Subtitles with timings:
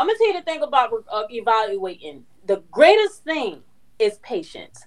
[0.00, 2.24] I'm gonna tell you the thing about uh, evaluating.
[2.46, 3.60] The greatest thing
[3.98, 4.86] is patience.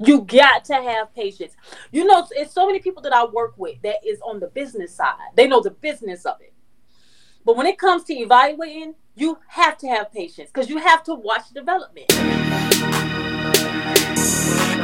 [0.00, 1.54] You got to have patience.
[1.92, 4.96] You know, it's so many people that I work with that is on the business
[4.96, 5.14] side.
[5.36, 6.52] They know the business of it.
[7.44, 11.14] But when it comes to evaluating, you have to have patience because you have to
[11.14, 12.12] watch development.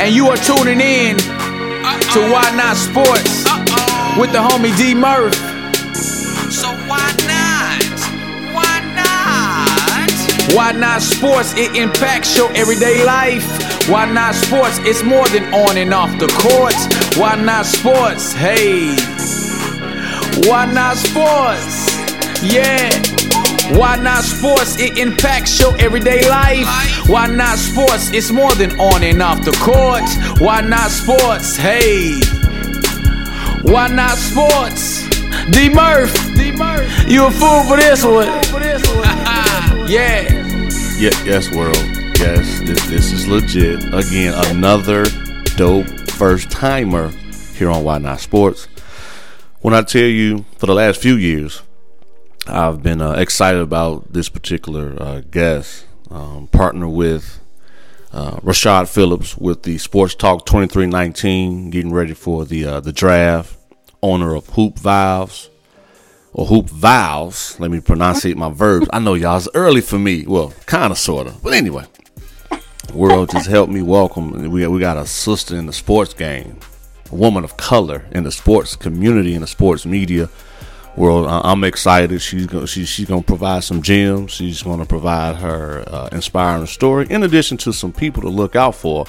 [0.01, 1.99] And you are tuning in Uh-oh.
[2.15, 4.21] to Why Not Sports Uh-oh.
[4.21, 5.48] with the homie D Murph.
[10.55, 11.55] Why not sports?
[11.57, 13.45] It impacts your everyday life.
[13.89, 14.79] Why not sports?
[14.81, 16.89] It's more than on and off the courts.
[17.19, 18.33] Why not sports?
[18.33, 18.97] Hey.
[20.49, 21.97] Why not sports?
[22.43, 22.91] Yeah.
[23.77, 24.79] Why not sports?
[24.81, 26.67] It impacts your everyday life.
[27.09, 28.11] Why not sports?
[28.13, 30.17] It's more than on and off the courts.
[30.41, 31.57] Why not sports?
[31.57, 32.21] Hey.
[33.63, 35.07] Why not sports?
[35.51, 36.13] D Murph.
[36.35, 37.09] D Murph.
[37.09, 38.29] You a fool for this one.
[39.89, 40.23] Yeah.
[40.99, 41.77] Yeah, yes, world.
[42.19, 43.83] Yes, this this is legit.
[43.95, 45.05] Again, another
[45.57, 47.09] dope first timer
[47.55, 48.67] here on Why Not Sports.
[49.61, 51.63] When I tell you for the last few years,
[52.47, 57.41] I've been uh, excited about this particular uh, guest, um, partner with
[58.13, 63.55] uh, Rashad Phillips with the Sports Talk 2319, getting ready for the uh, the draft.
[64.01, 65.51] Owner of Hoop Valves
[66.33, 67.59] or Hoop Valves.
[67.59, 68.89] Let me pronunciate my verbs.
[68.93, 70.25] I know y'all it's early for me.
[70.27, 71.85] Well, kind of, sort of, but anyway.
[72.95, 74.51] World just helped me welcome.
[74.51, 76.59] We we got a sister in the sports game,
[77.13, 80.31] a woman of color in the sports community in the sports media
[80.97, 81.27] world.
[81.29, 82.21] I'm excited.
[82.23, 84.33] She's going she's, she's to provide some gems.
[84.33, 88.75] She's to provide her uh, inspiring story, in addition to some people to look out
[88.75, 89.05] for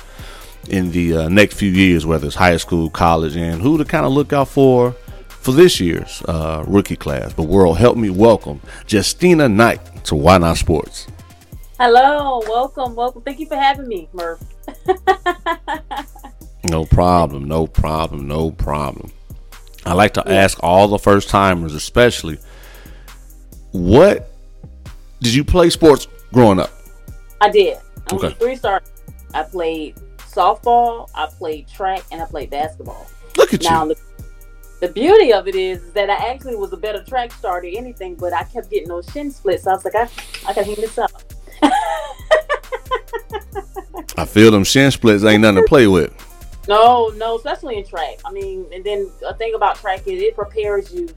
[0.67, 4.05] in the uh, next few years, whether it's high school, college, and who to kind
[4.05, 4.93] of look out for
[5.39, 7.33] for this year's uh, rookie class.
[7.33, 11.07] But world, help me welcome Justina Knight to Why Not Sports.
[11.79, 13.21] Hello, welcome, welcome.
[13.21, 14.43] Thank you for having me, Murph.
[16.65, 19.11] no problem, no problem, no problem.
[19.85, 22.37] I like to ask all the first timers, especially,
[23.71, 24.29] what
[25.21, 26.71] did you play sports growing up?
[27.39, 27.77] I did.
[28.11, 28.33] I okay.
[28.33, 28.83] three stars.
[29.33, 33.07] I played softball, I played track, and I played basketball.
[33.37, 33.95] Look at now, you.
[34.79, 37.75] The, beauty of it is, is that I actually was a better track star than
[37.75, 39.63] anything, but I kept getting those shin splits.
[39.63, 40.09] So I was like, I,
[40.47, 41.11] I can hang this up.
[44.17, 46.13] I feel them shin splits ain't nothing to play with.
[46.67, 48.19] No, no, especially in track.
[48.23, 51.09] I mean, and then a thing about track is it prepares you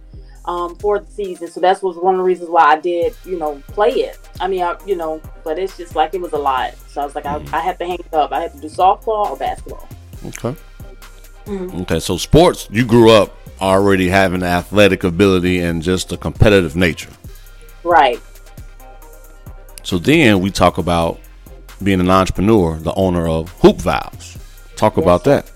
[0.46, 1.48] um, for the season.
[1.48, 4.18] So that's was one of the reasons why I did, you know, play it.
[4.40, 6.74] I mean, I, you know, but it's just like it was a lot.
[6.88, 7.54] So I was like, mm-hmm.
[7.54, 8.32] I, I have to hang it up.
[8.32, 9.86] I have to do softball or basketball.
[10.24, 10.56] Okay.
[11.44, 11.82] Mm-hmm.
[11.82, 17.12] Okay, so sports, you grew up already having athletic ability and just a competitive nature.
[17.84, 18.20] Right.
[19.84, 21.20] So then we talk about
[21.82, 24.38] being an entrepreneur, the owner of Hoop Valves.
[24.76, 25.04] Talk yes.
[25.04, 25.50] about that.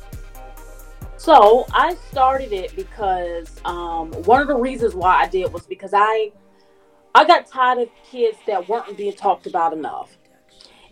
[1.17, 5.91] So I started it because um, one of the reasons why I did was because
[5.93, 6.31] I
[7.15, 10.17] I got tired of kids that weren't being talked about enough.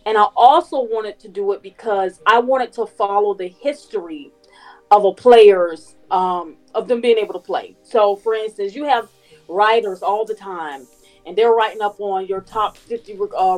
[0.06, 4.32] And I also wanted to do it because I wanted to follow the history
[4.90, 7.76] of a player's um, of them being able to play.
[7.82, 9.08] So, for instance, you have
[9.48, 10.86] writers all the time,
[11.26, 13.16] and they're writing up on your top 50 uh,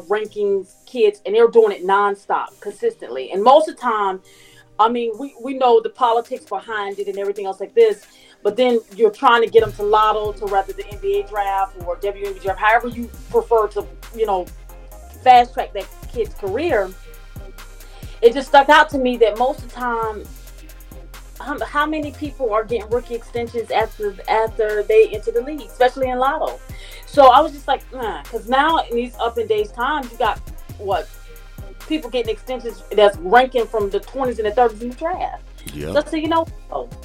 [0.08, 3.30] rankings kids, and they're doing it nonstop, consistently.
[3.30, 4.22] And most of the time,
[4.78, 8.06] I mean, we, we know the politics behind it and everything else like this,
[8.42, 11.96] but then you're trying to get them to lotto to rather the NBA draft or
[11.96, 14.46] WNBA draft, however you prefer to, you know,
[15.22, 16.90] fast track that kid's career.
[18.22, 20.24] It just stuck out to me that most of the time,
[21.40, 26.08] how, how many people are getting rookie extensions after after they enter the league, especially
[26.08, 26.58] in lotto?
[27.06, 30.18] So I was just like, nah, because now in these up and days times, you
[30.18, 30.38] got
[30.78, 31.08] what
[31.88, 35.42] people getting extensions that's ranking from the 20s and the 30s in the draft.
[35.72, 35.92] Yeah.
[35.92, 36.46] So, so you know,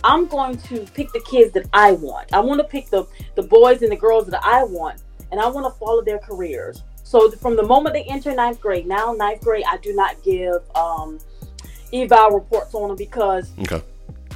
[0.03, 2.33] I'm going to pick the kids that I want.
[2.33, 3.05] I want to pick the
[3.35, 6.83] the boys and the girls that I want, and I want to follow their careers.
[7.03, 10.61] So from the moment they enter ninth grade, now ninth grade, I do not give
[10.75, 11.19] um,
[11.91, 13.81] eval reports on them because okay.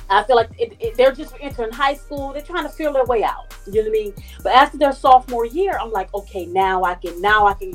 [0.09, 2.33] I feel like it, it, they're just entering high school.
[2.33, 3.55] They're trying to feel their way out.
[3.65, 4.13] You know what I mean?
[4.43, 7.73] But after their sophomore year, I'm like, okay, now I can now I can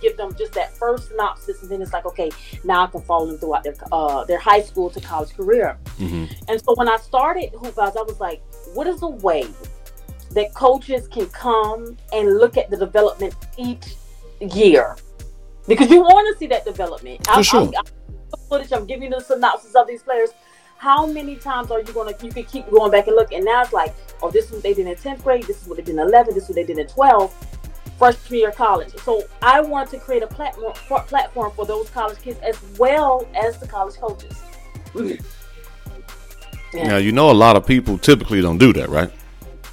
[0.00, 2.30] give them just that first synopsis, and then it's like, okay,
[2.62, 5.76] now I can follow them throughout their uh, their high school to college career.
[5.98, 6.32] Mm-hmm.
[6.48, 8.42] And so when I started Hoop Valves, I was like,
[8.74, 9.46] what is a way
[10.32, 13.94] that coaches can come and look at the development each
[14.40, 14.96] year?
[15.66, 17.24] Because you want to see that development.
[17.26, 17.62] For I, sure.
[17.62, 18.72] I, I, footage.
[18.72, 20.30] I'm giving you the synopsis of these players.
[20.84, 22.12] How many times are you gonna?
[22.22, 24.62] You can keep going back and look, and now it's like, oh, this is what
[24.62, 25.44] they did in tenth grade.
[25.44, 26.34] This is what they did in eleven.
[26.34, 27.32] This is what they did in twelve
[27.98, 28.94] freshman year college.
[28.98, 33.26] So I wanted to create a platform for, platform for those college kids as well
[33.34, 34.42] as the college coaches.
[36.74, 36.88] Yeah.
[36.88, 39.08] Now you know a lot of people typically don't do that, right?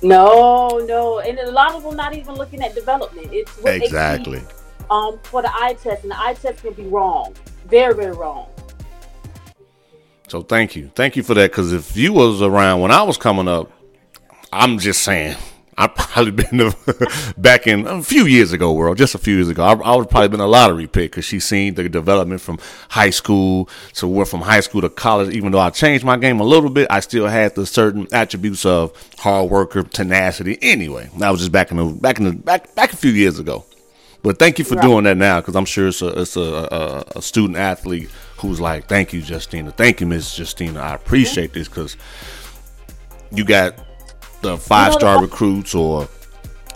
[0.04, 3.30] No, no, and a lot of them not even looking at development.
[3.32, 4.44] It's what they see, Exactly.
[4.92, 7.34] um, for the eye test, and the eye test can be wrong,
[7.68, 8.52] very, very wrong.
[10.32, 11.52] So thank you, thank you for that.
[11.52, 13.70] Because if you was around when I was coming up,
[14.54, 15.36] I'm just saying.
[15.78, 19.50] I probably been the, back in a few years ago, world, just a few years
[19.50, 19.64] ago.
[19.64, 23.10] I, I would probably been a lottery pick because she seen the development from high
[23.10, 25.34] school to where from high school to college.
[25.36, 28.66] Even though I changed my game a little bit, I still had the certain attributes
[28.66, 30.58] of hard worker, tenacity.
[30.62, 33.38] Anyway, that was just back in the back in the back back a few years
[33.38, 33.66] ago.
[34.24, 34.84] But thank you for Right.
[34.84, 38.10] doing that now because I'm sure it's a it's a, a, a student athlete
[38.42, 39.72] who's like, thank you, Justina.
[39.72, 40.80] Thank you, Miss Justina.
[40.80, 41.96] I appreciate this because
[43.32, 43.76] you got
[44.42, 46.08] the five star recruits or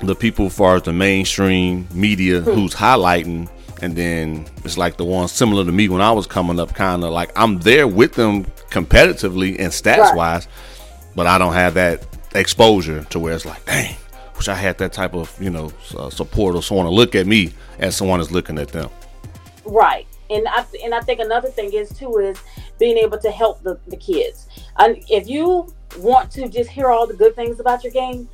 [0.02, 3.50] the people as far as the mainstream media who's highlighting
[3.82, 7.04] and then it's like the ones similar to me when I was coming up kind
[7.04, 10.48] of like I'm there with them competitively and stats wise
[11.16, 13.96] but I don't have that exposure to where it's like dang
[14.36, 17.26] wish I had that type of you know uh, support or someone to look at
[17.26, 18.90] me as someone is looking at them
[19.66, 20.08] Right.
[20.30, 22.38] And I and I think another thing is too is
[22.80, 24.48] being able to help the, the kids.
[24.77, 28.27] And if you want to just hear all the good things about your game,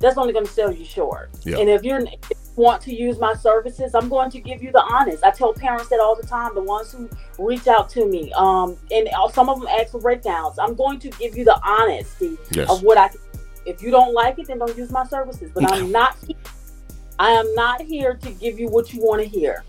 [0.00, 1.30] that's only going to sell you short.
[1.44, 1.58] Yeah.
[1.58, 4.70] And if you're if you want to use my services, I'm going to give you
[4.70, 5.24] the honest.
[5.24, 6.54] I tell parents that all the time.
[6.54, 10.58] The ones who reach out to me, um, and some of them ask for breakdowns.
[10.58, 12.70] I'm going to give you the honesty Yes.
[12.70, 13.08] of what I.
[13.08, 13.20] Can.
[13.66, 15.50] If you don't like it, then don't use my services.
[15.54, 16.16] But I'm not.
[17.18, 19.64] I am not here to give you what you want to hear.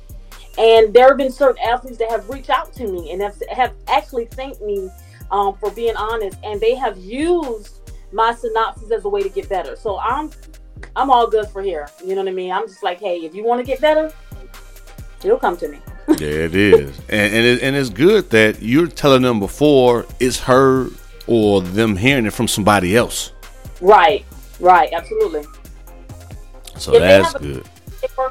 [0.57, 3.74] And there have been certain athletes that have reached out to me and have, have
[3.88, 4.90] actually thanked me
[5.31, 9.50] um, for being honest, and they have used my synopsis as a way to get
[9.50, 9.75] better.
[9.75, 10.31] So I'm
[10.96, 11.90] I'm all good for here.
[12.04, 12.52] You know what I mean?
[12.52, 14.13] I'm just like, hey, if you want to get better,
[15.24, 15.80] you'll come to me.
[16.19, 20.40] yeah it is and and, it, and it's good that you're telling them before it's
[20.40, 20.88] her
[21.25, 23.31] or them hearing it from somebody else
[23.81, 24.24] Right,
[24.60, 25.46] right, absolutely.
[26.78, 27.69] so If that's a- good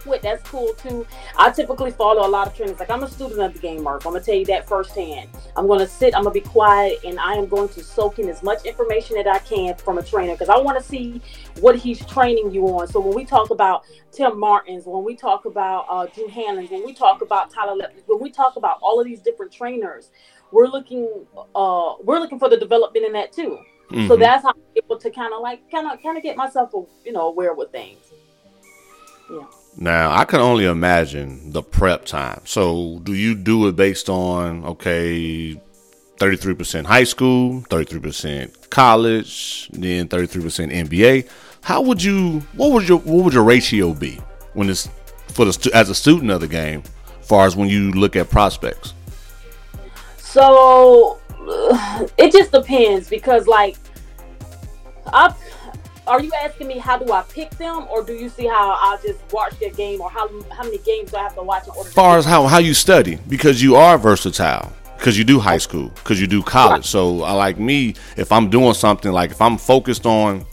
[0.06, 1.06] with, that's cool too.
[1.36, 2.78] I typically follow a lot of trainers.
[2.78, 4.04] Like I'm a student of the game, Mark.
[4.06, 5.28] I'm gonna tell you that firsthand.
[5.56, 8.42] I'm gonna sit, I'm gonna be quiet, and I am going to soak in as
[8.42, 11.20] much information that I can from a trainer because I want to see
[11.60, 12.88] what he's training you on.
[12.88, 16.84] So when we talk about Tim Martins, when we talk about uh, Drew Hanlen, when
[16.84, 20.10] we talk about Tyler, Lep- when we talk about all of these different trainers,
[20.50, 23.58] we're looking, uh, we're looking for the development in that too.
[23.90, 24.18] So Mhm.
[24.20, 26.72] that's how I'm able to kind of like, kind of, kind of get myself,
[27.04, 27.98] you know, aware with things.
[29.76, 32.40] Now, I can only imagine the prep time.
[32.44, 35.60] So, do you do it based on okay,
[36.18, 41.28] thirty three percent high school, thirty three percent college, then thirty three percent NBA?
[41.62, 42.40] How would you?
[42.54, 44.20] What would your what would your ratio be
[44.52, 44.88] when it's
[45.28, 46.82] for the as a student of the game,
[47.22, 48.94] far as when you look at prospects?
[50.18, 51.18] So
[52.16, 53.76] it just depends because, like,
[55.06, 55.34] I
[56.06, 58.98] are you asking me how do I pick them, or do you see how I
[59.02, 61.70] just watch their game, or how how many games do I have to watch in
[61.70, 61.88] order?
[61.88, 65.58] to far as how how you study because you are versatile because you do high
[65.58, 66.84] school because you do college Right.
[66.84, 70.46] so I like me if i'm doing something like if i'm focused on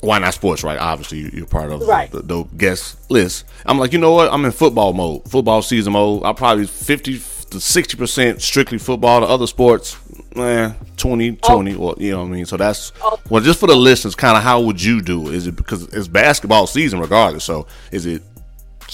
[0.00, 2.10] why not sports right obviously you- you're part of Right.
[2.10, 5.92] the, the guest list i'm like you know what i'm in football mode football season
[5.92, 7.14] mode i'll probably 50
[7.50, 9.96] to 60 percent strictly football the other sports
[10.36, 13.18] eh, 20 20 or you know what i mean so that's Oh.
[13.28, 15.34] well just for the listeners kind of how would you do it?
[15.34, 18.22] is it because it's basketball season regardless so is it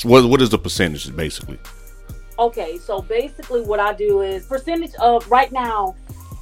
[0.04, 1.58] what what is the percentage basically?
[2.38, 5.96] Okay, so basically, what I do is percentage of right now.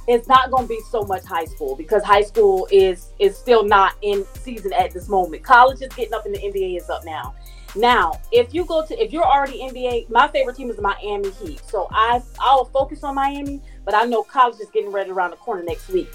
[0.07, 3.63] It's not going to be so much high school because high school is is still
[3.63, 5.43] not in season at this moment.
[5.43, 7.33] College is getting up and the NBA is up now.
[7.75, 11.61] Now, if you go to if you're already NBA, my favorite team is Miami Heat.
[11.67, 15.37] So I I'll focus on Miami, but I know college is getting ready around the
[15.37, 16.09] corner next week.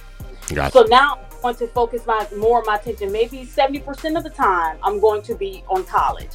[0.54, 0.72] Gotcha.
[0.72, 3.12] So now I want to focus my more of my attention.
[3.12, 6.32] Maybe seventy percent of the time, I'm going to be on college.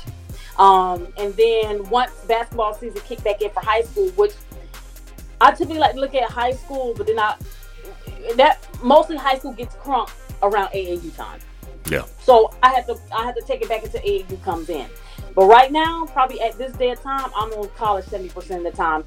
[0.58, 4.34] Um, and then once basketball season kick back in for high school, which
[5.42, 7.36] I typically like to look at high school, but then I
[8.36, 10.12] that mostly high school gets crunk
[10.44, 11.40] around AAU time.
[11.90, 12.04] yeah.
[12.22, 14.88] So I have to I had to take it back until AAU comes in.
[15.36, 18.72] But right now, probably at this day of time, I'm on college seventy percent of
[18.72, 19.04] the time.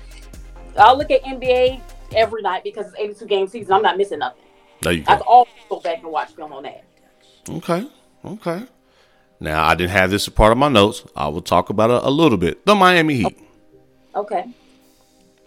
[0.77, 1.81] I'll look at NBA
[2.15, 3.73] every night because it's 82 game season.
[3.73, 4.43] I'm not missing nothing.
[4.83, 5.17] There you I go.
[5.19, 6.85] can always go back and watch film on that.
[7.49, 7.89] Okay.
[8.25, 8.63] Okay.
[9.41, 11.05] Now I didn't have this as part of my notes.
[11.17, 12.65] I will talk about it a little bit.
[12.67, 13.39] The Miami Heat.
[14.15, 14.45] Okay.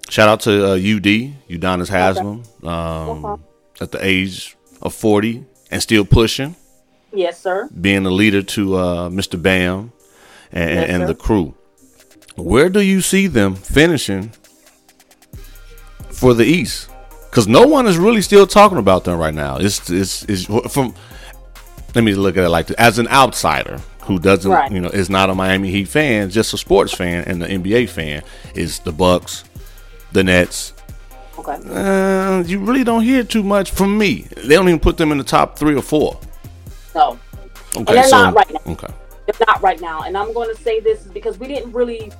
[0.09, 3.41] Shout out to uh, UD, Udonis Haslem, um, Okay.
[3.81, 6.55] at the age of forty and still pushing.
[7.13, 7.69] Yes, sir.
[7.79, 9.41] being a leader to uh, Mr.
[9.41, 9.91] Bam
[10.51, 11.53] and, Yes, and the crew.
[12.35, 14.31] Where do you see them finishing
[16.09, 16.89] for the East?
[17.29, 19.57] Because no one is really still talking about them right now.
[19.57, 20.93] It's, it's, it's from.
[21.95, 22.77] Let me look at it like this.
[22.77, 24.71] As an outsider who doesn't, Right.
[24.71, 27.89] you know, is not a Miami Heat fan, just a sports fan and the NBA
[27.89, 28.23] fan,
[28.55, 29.43] is the Bucks,
[30.11, 30.73] the Nets.
[31.37, 31.57] Okay.
[31.69, 34.27] Uh, you really don't hear too much from me.
[34.37, 36.19] They don't even put them in the top three or four.
[36.95, 37.17] No,
[37.75, 38.71] Okay, they're so not right now.
[38.73, 38.93] okay.
[39.25, 40.03] They're not right now.
[40.03, 42.11] And I'm going to say this is because we didn't really,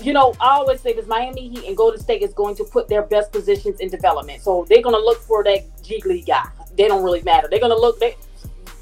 [0.00, 2.88] you know, I always say this: Miami Heat and Golden State is going to put
[2.88, 4.42] their best positions in development.
[4.42, 6.48] So they're going to look for that G League guy.
[6.76, 7.48] They don't really matter.
[7.50, 7.98] They're going to look.
[8.00, 8.16] They,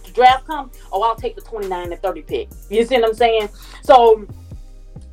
[0.04, 0.70] the draft come.
[0.92, 2.48] Oh, I'll take the 29 and 30 pick.
[2.70, 3.48] You see what I'm saying?
[3.82, 4.26] So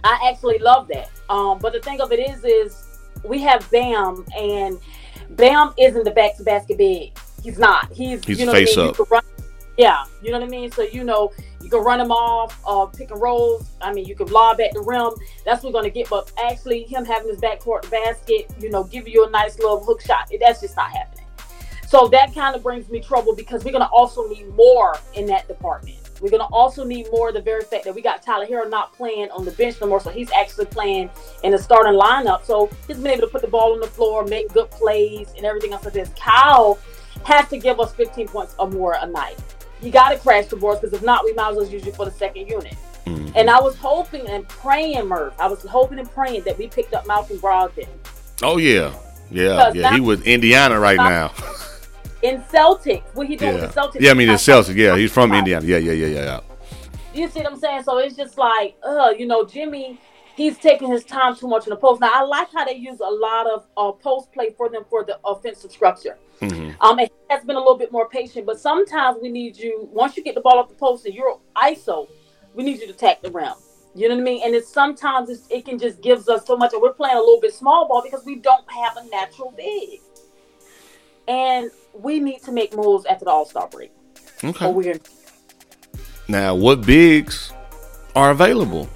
[0.03, 1.09] I actually love that.
[1.29, 4.79] Um, but the thing of it is, is we have Bam, and
[5.31, 7.17] Bam isn't the back to basket big.
[7.43, 7.91] He's not.
[7.91, 8.89] He's, He's you know face I mean?
[8.89, 8.97] up.
[8.97, 9.23] You can run,
[9.77, 10.71] yeah, you know what I mean.
[10.71, 13.69] So you know you can run him off, uh, pick and rolls.
[13.81, 15.11] I mean, you can lob at the rim.
[15.45, 16.09] That's what we're gonna get.
[16.09, 20.01] But actually, him having his backcourt basket, you know, give you a nice little hook
[20.01, 20.31] shot.
[20.39, 21.25] That's just not happening.
[21.87, 25.47] So that kind of brings me trouble because we're gonna also need more in that
[25.47, 25.97] department.
[26.21, 27.31] We're gonna also need more.
[27.31, 29.99] The very fact that we got Tyler Herro not playing on the bench no more,
[29.99, 31.09] so he's actually playing
[31.43, 32.45] in the starting lineup.
[32.45, 35.45] So he's been able to put the ball on the floor, make good plays, and
[35.45, 36.09] everything else like this.
[36.17, 36.79] Kyle
[37.25, 39.37] has to give us 15 points or more a night.
[39.81, 41.91] You got to crash the boards because if not, we might as well use you
[41.91, 42.75] for the second unit.
[43.05, 43.33] Mhm.
[43.35, 45.33] And I was hoping and praying, Murph.
[45.39, 47.87] I was hoping and praying that we picked up Malcolm Brogdon
[48.41, 48.93] Oh yeah,
[49.31, 49.93] yeah, yeah.
[49.93, 51.31] He was Indiana right now.
[52.21, 53.03] in Celtics.
[53.13, 54.01] What he doing yeah, with the Celtics?
[54.01, 54.11] yeah.
[54.11, 54.75] I mean, the Celtics.
[54.75, 55.65] Yeah, he's from Indiana.
[55.65, 56.39] Yeah, yeah, yeah, yeah, yeah.
[57.13, 57.83] You see what I'm saying?
[57.83, 59.99] So it's just like, uh, you know, Jimmy,
[60.35, 62.01] he's taking his time too much in the post.
[62.01, 65.03] Now I like how they use a lot of uh, post play for them for
[65.03, 66.17] the offensive structure.
[66.39, 69.89] hmm Um, it has been a little bit more patient, but sometimes we need you.
[69.91, 72.07] Once you get the ball off the post and you're ISO,
[72.53, 73.53] we need you to attack the rim.
[73.95, 74.41] You know what I mean?
[74.43, 76.73] And it's sometimes it's, it can just gives us so much.
[76.73, 80.01] And we're playing a little bit small ball because we don't have a natural big.
[81.29, 83.91] And we need to make moves after the All Star break.
[84.43, 84.99] Okay.
[86.27, 87.53] Now, what bigs
[88.15, 88.89] are available?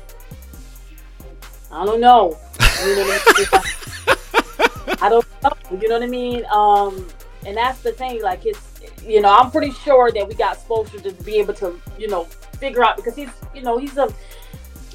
[1.71, 2.37] I don't know.
[2.83, 4.97] You know what I mean?
[5.01, 5.77] I don't know.
[5.79, 6.45] You know what I mean?
[6.51, 7.07] Um,
[7.45, 8.21] and that's the thing.
[8.21, 11.79] Like it's, you know, I'm pretty sure that we got Spoelstra to be able to,
[11.97, 12.23] you know,
[12.59, 14.13] figure out because he's, you know, he's a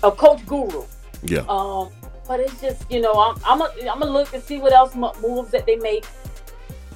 [0.02, 0.84] a coach guru.
[1.22, 1.44] Yeah.
[1.48, 1.90] Um,
[2.26, 4.94] but it's just, you know, I'm I'm a, I'm gonna look and see what else
[4.94, 6.04] moves that they make,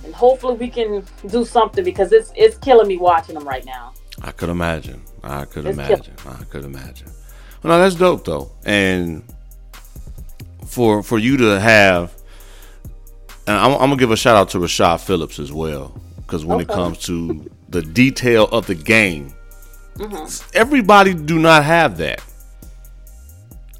[0.04, 3.92] and hopefully we can do something because it's it's killing me watching them right now.
[4.22, 5.02] I could imagine.
[5.22, 6.14] I could It's imagine.
[6.26, 7.08] I could imagine.
[7.62, 9.22] Well, no, that's dope though, and
[10.68, 12.12] for for you to have,
[13.46, 16.60] and I'm, I'm gonna give a shout out to Rashad Phillips as well, because when
[16.60, 19.34] it comes to the detail of the game,
[19.96, 20.50] Mm-hmm.
[20.56, 22.22] everybody do not have that.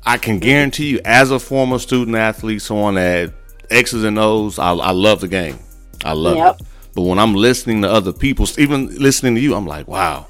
[0.04, 3.32] I can guarantee you, as a former student athlete, someone that
[3.70, 5.58] X's and O's, I, I love the game.
[6.04, 6.60] I love Yep.
[6.60, 6.66] it.
[6.94, 10.26] But when I'm listening to other people, even listening to you, I'm like, wow.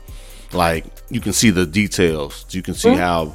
[0.52, 2.44] Like you can see the details.
[2.50, 3.34] You can see how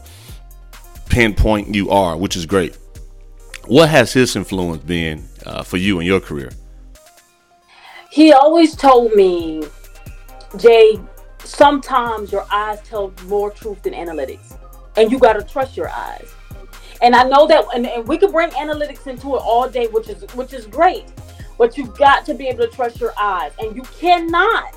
[1.10, 2.78] pinpoint you are, which is great.
[3.68, 6.52] What has his influence been uh, for you in your career?
[8.14, 9.64] he always told me,
[10.58, 11.00] Jay,
[11.44, 14.56] sometimes your eyes tell more truth than analytics,
[14.96, 16.32] and you got to trust your eyes.
[17.02, 20.10] And I know that, and, and we can bring analytics into it all day, which
[20.10, 21.06] is which is great.
[21.58, 24.76] But you've got to be able to trust your eyes, and you cannot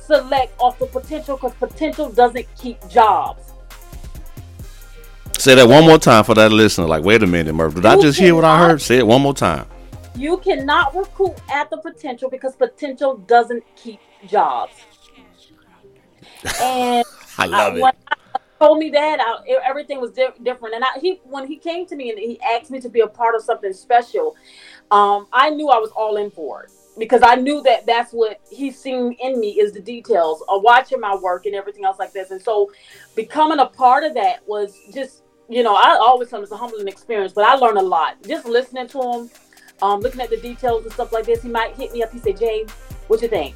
[0.00, 3.45] select off the potential because potential doesn't keep jobs.
[5.46, 6.88] Say that one more time for that listener.
[6.88, 7.76] Like, wait a minute, Murph.
[7.76, 8.82] Did I just hear what I heard?
[8.82, 9.64] Say it one more time.
[10.16, 14.72] You cannot recruit at the potential because potential doesn't keep jobs.
[16.60, 17.04] And
[17.38, 17.96] I love I, it.
[18.34, 21.86] I told me that I, everything was di- different, and I, he when he came
[21.86, 24.34] to me and he asked me to be a part of something special,
[24.90, 28.40] um, I knew I was all in for it because I knew that that's what
[28.50, 32.12] he's seen in me is the details of watching my work and everything else like
[32.12, 32.72] this, and so
[33.14, 36.56] becoming a part of that was just you know I always tell him it's a
[36.56, 39.30] humbling experience, but I learned a lot just listening to him,
[39.82, 41.42] um, looking at the details and stuff like this.
[41.42, 42.12] He might hit me up.
[42.12, 42.66] He say, "Jay,
[43.08, 43.54] what you think?"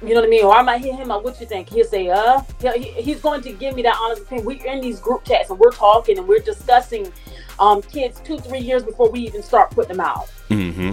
[0.00, 0.44] You know what I mean?
[0.44, 1.68] Or I might hit him up, what you think?
[1.70, 2.40] He'll say, uh,
[2.76, 4.46] he, he's going to give me that honest opinion.
[4.46, 7.12] We're in these group chats and we're talking and we're discussing
[7.58, 10.28] um, kids two, three years before we even start putting them out.
[10.46, 10.92] hmm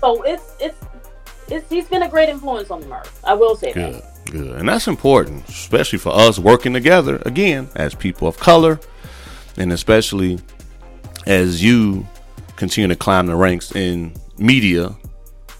[0.00, 0.76] So it's, it's,
[1.48, 3.20] it's, he's been a great influence on the Murph.
[3.22, 4.24] I will say Good, that.
[4.32, 4.58] good.
[4.58, 8.80] And that's important, especially for us working together, again, as people of color,
[9.56, 10.38] and especially
[11.26, 12.06] as you
[12.56, 14.94] continue to climb the ranks in media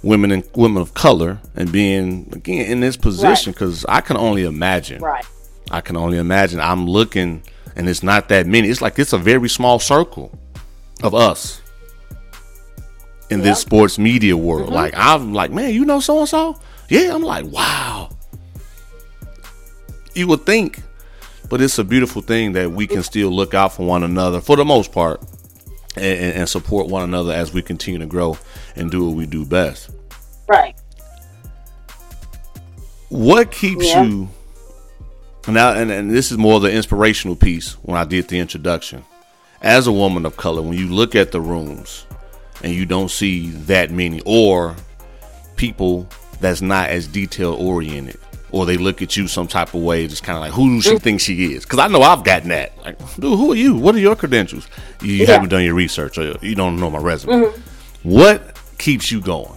[0.03, 4.45] women and women of color and being again in this position because I can only
[4.45, 5.01] imagine.
[5.01, 5.25] Right.
[5.71, 6.61] I can only imagine.
[6.61, 7.43] I'm looking,
[7.77, 8.69] and it's not that many.
[8.69, 10.37] It's like it's a very small circle
[11.03, 11.61] of us
[13.31, 13.45] in Yep.
[13.45, 14.67] this sports media world.
[14.67, 14.75] Mm-hmm.
[14.75, 16.59] Like I'm like, man, you know so and so?
[16.89, 18.11] Yeah, I'm like, wow.
[20.15, 20.83] You would think,
[21.53, 24.57] but it's a beautiful thing that we can still look out for one another for
[24.57, 25.21] the most part,
[25.97, 28.39] and, and- support one another as we continue to grow
[28.75, 29.91] and do what we do best.
[30.49, 30.75] Right.
[33.11, 34.03] What keeps Yeah.
[34.05, 34.31] you
[35.47, 35.75] now?
[35.75, 39.05] And, and this is more the inspirational piece when I did the introduction.
[39.61, 42.07] As a woman of color, when you look at the rooms
[42.63, 44.75] and you don't see that many, or
[45.57, 46.09] people
[46.41, 48.19] that's not as detail oriented,
[48.53, 50.99] or they look at you some type of way, just kind of like, who she
[50.99, 51.65] think she is?
[51.65, 52.77] Because I know I've gotten that.
[52.85, 53.75] Like, dude, who are you?
[53.75, 54.69] What are your credentials?
[55.01, 55.27] You, Yeah.
[55.33, 57.51] haven't done your research, or you don't know my resume.
[58.03, 59.57] What keeps you going?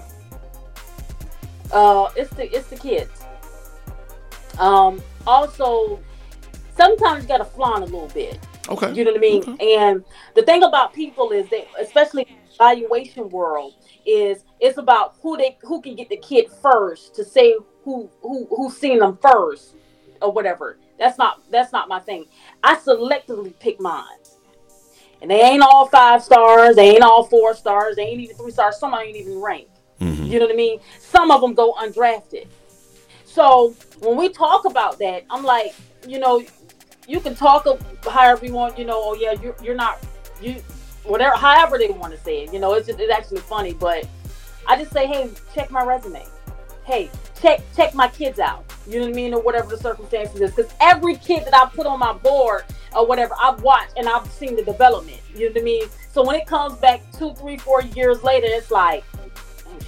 [1.72, 3.12] Uh, it's the it's the kids.
[4.60, 6.00] Um, also,
[6.78, 8.40] sometimes you gotta flaunt a little bit.
[8.70, 8.94] Okay.
[8.94, 9.58] You know what I mean?
[9.60, 10.04] And
[10.36, 13.74] the thing about people is that, especially valuation world,
[14.06, 18.46] is it's about who they who can get the kid first to say who who
[18.48, 19.75] who's seen them first
[20.22, 20.77] or whatever.
[21.00, 22.25] That's not that's not my thing.
[22.63, 24.04] I selectively pick mine.
[25.22, 28.51] And they ain't all five stars, they ain't all four stars, they ain't even three
[28.51, 29.80] stars, some I ain't even ranked.
[30.01, 30.27] Mhm.
[30.27, 30.80] You know what I mean?
[31.00, 32.48] Some of them go undrafted.
[33.24, 35.74] So when we talk about that, I'm like,
[36.08, 36.44] you know,
[37.08, 38.77] you can talk of however you want.
[38.77, 40.00] You know, oh yeah, you're you're not
[40.42, 40.56] you
[41.04, 42.54] whatever, however they want to say it.
[42.54, 44.08] You know, it's just it's actually funny, but
[44.68, 46.25] I just say, hey, check my resume.
[46.86, 47.10] Hey,
[47.42, 48.65] check check my kids out.
[48.88, 50.51] You know what I mean, or whatever the circumstances is.
[50.54, 52.65] Because every kid that I put on my board
[52.96, 55.20] or whatever, I've watched and I've seen the development.
[55.34, 55.84] You know what I mean?
[56.12, 59.04] So when it comes back two, three, four years later, it's like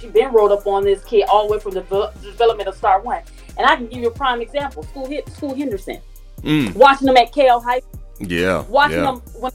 [0.00, 3.00] she been rolled up on this kid all the way from the development of Star
[3.00, 3.22] One.
[3.56, 6.00] And I can give you a prime example: School hit Scoot Henderson.
[6.42, 7.80] Mm, Watching them at Cal High,
[8.20, 8.62] yeah.
[8.68, 9.04] watching yeah.
[9.04, 9.52] them when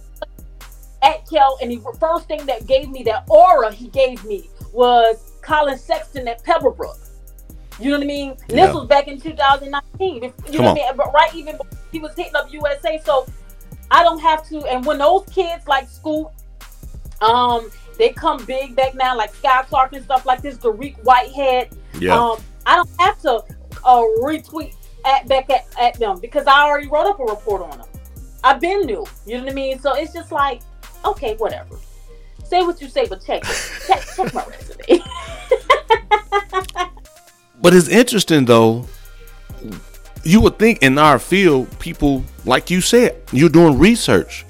[1.03, 5.33] at Cal, and the first thing that gave me that aura he gave me was
[5.41, 6.97] Collin Sexton at Pebblebrook.
[7.79, 8.37] You know what I mean?
[8.49, 8.67] Yeah.
[8.67, 10.23] This was back in 2019.
[10.23, 10.97] You Come know what I mean?
[10.97, 11.57] But right even
[11.91, 13.25] he was hitting up USA, so
[13.91, 14.65] I don't have to.
[14.65, 16.27] And when those kids like Scoot,
[17.21, 21.69] um, they come big back now, like Skyy Clark and stuff like this, Dariq Whitehead.
[21.99, 22.17] Yeah.
[22.17, 23.43] Um, I don't have to
[23.85, 27.77] uh, retweet at back at, at them because I already wrote up a report on
[27.77, 27.87] them.
[28.43, 29.05] I've been new.
[29.25, 29.79] You know what I mean?
[29.79, 30.61] So it's just like,
[31.05, 31.77] okay, whatever.
[32.43, 33.83] Say what you say, but check it.
[33.87, 35.03] check, check my resume.
[37.61, 38.87] But it's interesting though.
[40.23, 44.45] You would think in our field, people like you said, you're doing research.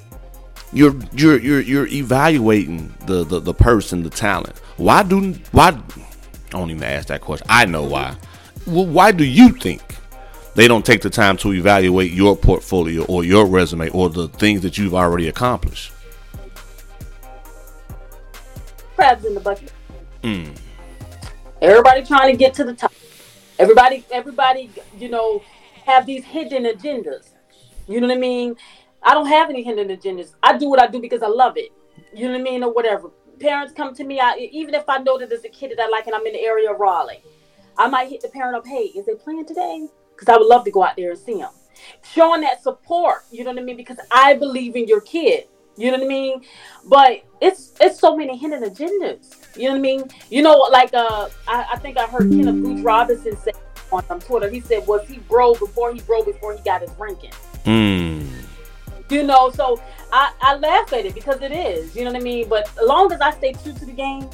[0.72, 4.58] You're you're you're you're evaluating the the, the person, the talent.
[4.76, 5.68] Why do why?
[5.68, 5.80] I
[6.50, 7.46] don't even ask that question.
[7.50, 8.16] I know why.
[8.66, 9.82] Well, why do you think
[10.54, 14.62] they don't take the time to evaluate your portfolio or your resume or the things
[14.62, 15.92] that you've already accomplished?
[18.94, 19.72] Crabs in the bucket.
[20.22, 20.56] Mm.
[21.64, 22.92] Everybody trying to get to the top.
[23.58, 25.42] Everybody, everybody, you know,
[25.86, 27.30] have these hidden agendas.
[27.88, 28.56] You know what I mean?
[29.02, 30.34] I don't have any hidden agendas.
[30.42, 31.72] I do what I do because I love it.
[32.12, 33.10] You know what I mean, or whatever.
[33.40, 35.88] Parents come to me, I, even if I know that there's a kid that I
[35.88, 37.22] like and I'm in the area of Raleigh,
[37.78, 39.88] I might hit the parent up, hey, is they playing today?
[40.14, 41.52] Because I would love to go out there and see them.
[42.02, 43.78] Showing that support, you know what I mean?
[43.78, 45.48] Because I believe in your kid.
[45.76, 46.42] You know what I mean?
[46.86, 49.56] But it's it's so many hidden agendas.
[49.56, 50.04] You know what I mean?
[50.30, 53.52] You know, like uh, I, I think I heard Kenneth Booth Robinson say
[53.92, 54.48] on Twitter.
[54.48, 57.32] He said, "Was he bro before he bro before he got his ranking?"
[57.64, 58.28] Mm.
[59.10, 59.80] You know, so
[60.12, 61.94] I, I laugh at it because it is.
[61.94, 62.48] You know what I mean?
[62.48, 64.28] But as long as I stay true to the game,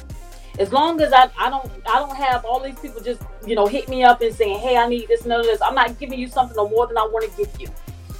[0.59, 3.67] as long as I, I don't I don't have all these people just you know
[3.67, 6.27] hit me up and saying, "Hey, I need this and this." I'm not giving you
[6.27, 7.67] something no more than I want to give you.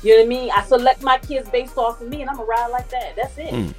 [0.03, 0.51] You know what I mean?
[0.51, 3.15] I select my kids based off of me, and I'm gonna ride like that.
[3.15, 3.53] That's it.
[3.53, 3.73] Mm.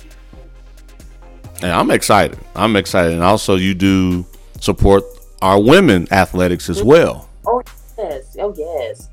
[1.63, 2.39] And I'm excited.
[2.55, 3.13] I'm excited.
[3.13, 4.25] And also, you do
[4.61, 5.05] support
[5.41, 7.29] our women athletics as well.
[7.47, 7.63] Oh
[7.99, 9.09] yes, oh yes.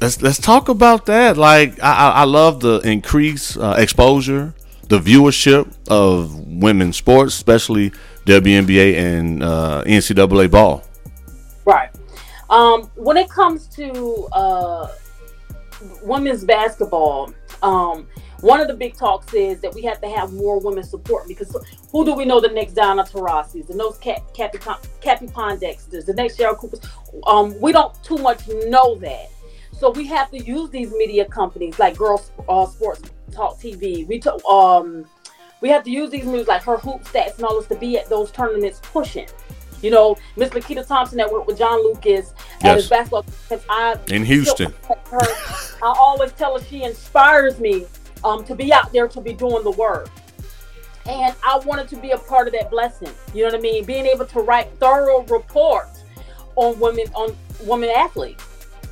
[0.00, 1.36] Let's let's talk about that.
[1.36, 4.54] Like, I, I I love the increased uh, exposure,
[4.88, 7.90] the viewership of women's sports, especially
[8.26, 10.84] WNBA and uh, NCAA ball.
[11.64, 11.90] Right.
[12.48, 14.88] Um, when it comes to uh,
[16.02, 18.06] women's basketball, um,
[18.40, 21.54] one of the big talks is that we have to have more women support because
[21.92, 26.14] who do we know the next Diana Taurasi's, the next Cat, Cappy, Cappie Pondexters, the
[26.14, 26.80] next Cheryl Cooper's?
[27.26, 29.28] Um, we don't too much know that.
[29.72, 34.06] So we have to use these media companies like Girls uh, Sports Talk TV.
[34.06, 35.06] We took um,
[35.60, 37.98] we have to use these moves like her hoop stats and all this to be
[37.98, 39.26] at those tournaments pushing.
[39.82, 42.76] You know, Miss Lakita Thompson that worked with John Lucas at Yes.
[42.82, 43.24] his basketball.
[43.48, 44.74] Because I In Houston.
[45.10, 47.86] her, I always tell her she inspires me
[48.24, 50.08] um, to be out there to be doing the work.
[51.06, 53.10] And I wanted to be a part of that blessing.
[53.34, 53.84] You know what I mean?
[53.84, 56.04] Being able to write thorough reports
[56.56, 58.44] on women on women athletes.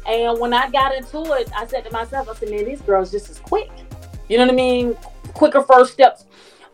[0.06, 3.10] And when I got into it, I said to myself, I said, man, these girls
[3.10, 3.70] just as quick.
[4.28, 4.94] You know what I mean?
[5.34, 6.24] Quicker first steps.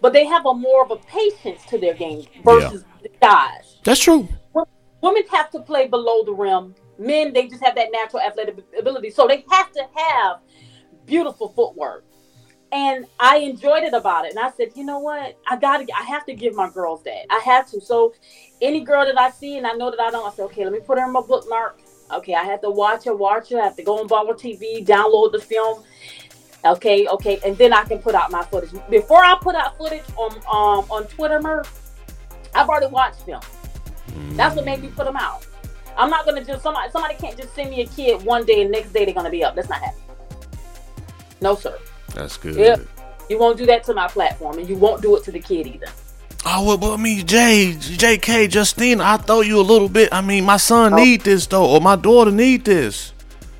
[0.00, 3.63] But they have a more of a patience to their game versus the guys.
[3.85, 4.29] That's true.
[5.03, 6.75] Women have to play below the rim.
[6.99, 9.11] Men, they just have that natural athletic ability.
[9.11, 10.38] So they have to have
[11.05, 12.05] beautiful footwork.
[12.73, 14.31] And I enjoyed it about it.
[14.31, 15.38] And I said, you know what?
[15.47, 17.27] I gotta I have to give my girls that.
[17.31, 17.81] I have to.
[17.81, 18.14] So
[18.61, 20.73] any girl that I see and I know that I don't, I say, okay, let
[20.73, 21.81] me put her in my bookmark.
[22.12, 23.61] Okay, I have to watch her, watch her.
[23.61, 25.85] I have to go on Baller TV, download the film.
[26.64, 28.70] Okay, okay, and then I can put out my footage.
[28.88, 31.92] Before I put out footage on um on Twitter, Murph,
[32.55, 33.27] I've already watched
[34.14, 34.37] them.
[34.37, 35.46] That's what made me put them out.
[35.96, 38.70] I'm not gonna just somebody somebody can't just send me a kid one day and
[38.72, 39.55] next day they're gonna be up.
[39.55, 40.03] That's not happening.
[41.40, 41.79] No, sir.
[42.14, 42.57] That's good.
[42.57, 42.81] Yep.
[43.29, 45.66] You won't do that to my platform, and you won't do it to the kid
[45.66, 45.87] either.
[46.46, 50.11] Oh well, but I mean, Jay, J.K., Justine, I throw you a little bit.
[50.12, 50.96] I mean, my son Oh.
[50.96, 53.12] need this though, or my daughter need this.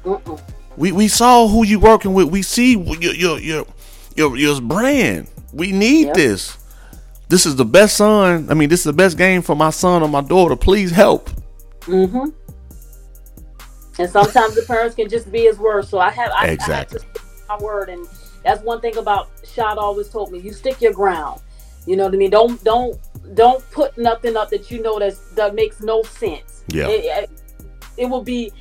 [0.05, 0.41] Mm-mm.
[0.77, 2.29] We we saw who you working with.
[2.29, 3.67] We see your your your
[4.17, 5.29] your, your brand.
[5.53, 6.15] We need Yep.
[6.15, 6.57] this.
[7.29, 8.47] This is the best son.
[8.51, 10.57] I mean, this is the best game for my son or my daughter.
[10.57, 11.31] Please help.
[11.81, 12.31] Mm-hmm.
[13.99, 15.89] And sometimes the parents can just be as words.
[15.89, 17.01] So I have I, Exactly.
[17.01, 17.19] I
[17.53, 18.07] have my word, and
[18.43, 21.41] that's one thing about Shad always told me: you stick your ground.
[21.87, 22.31] You know what I mean?
[22.31, 22.99] Don't don't
[23.35, 26.65] don't put nothing up that you know that's, that makes no sense.
[26.69, 26.89] Yeah.
[26.89, 27.31] It, it,
[27.97, 28.53] it will be.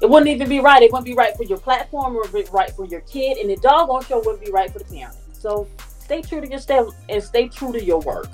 [0.00, 0.82] It wouldn't even be right.
[0.82, 3.56] It wouldn't be right for your platform or be right for your kid, and the
[3.56, 5.14] doggone show wouldn't be right for the parent.
[5.32, 5.68] So
[6.10, 8.26] stay true to your step and stay true to your work.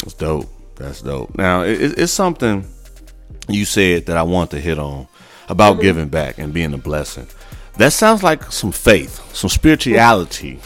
[0.00, 0.48] That's dope.
[0.76, 1.36] That's dope.
[1.36, 2.64] Now, it, it- it's something
[3.46, 5.06] you said that I want to hit on
[5.50, 7.26] about giving back and being a blessing.
[7.76, 10.60] That sounds like some faith, some spirituality.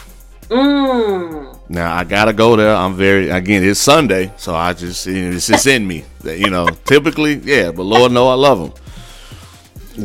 [0.49, 1.59] Mm.
[1.69, 2.73] Now I gotta go there.
[2.73, 3.63] I'm very again.
[3.65, 6.05] It's Sunday, so I just it's just in me.
[6.21, 7.71] That you know, typically, yeah.
[7.71, 8.71] But Lord know I love Him.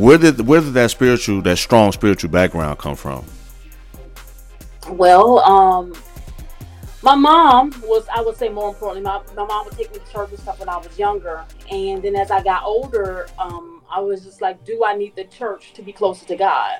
[0.01, 3.23] Where did where did that spiritual, that strong spiritual background come from?
[4.97, 5.93] Well, um,
[7.01, 10.11] my mom was, I would say more importantly, my, my mom would take me to
[10.11, 11.43] church and stuff when I was younger.
[11.69, 15.25] And then as I got older, um, I was just like, do I need the
[15.25, 16.79] church to be closer to God?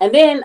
[0.00, 0.44] And then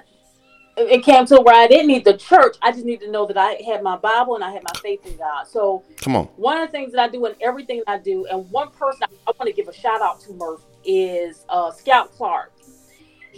[0.78, 2.58] it came to where I didn't need the church.
[2.62, 5.06] I just need to know that I had my Bible and I had my faith
[5.06, 5.46] in God.
[5.48, 8.50] So Come on, one of the things that I do in everything I do, and
[8.52, 12.12] one person I, I want to give a shout out to Murph is uh, Scout
[12.12, 12.52] Clark.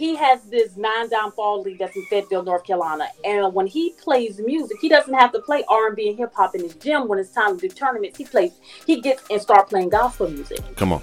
[0.00, 3.90] He has this nine down fall league that's in Fayetteville, North Carolina, and when he
[4.02, 6.74] plays music, he doesn't have to play R and B and hip hop in his
[6.76, 8.16] gym when it's time to do tournaments.
[8.16, 8.52] He plays,
[8.86, 11.02] he gets and start playing gospel music, come on.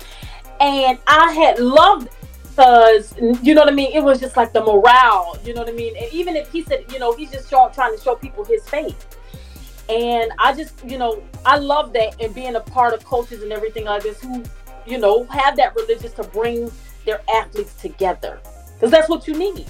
[0.59, 2.09] and I had loved
[2.41, 3.91] because you know what I mean.
[3.93, 5.95] It was just like the morale, you know what I mean.
[5.95, 8.67] And even if he said, you know, he's just show, trying to show people his
[8.67, 9.15] faith.
[9.89, 13.53] And I just, you know, I love that and being a part of coaches and
[13.53, 14.43] everything like this who,
[14.87, 16.71] you know, have that religious to bring
[17.05, 18.41] their athletes together.
[18.77, 19.65] Because that's what you need.